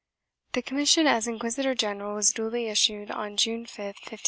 [0.47, 4.19] 1 The commission as inquisitor general was duly issued on June 5, 1507.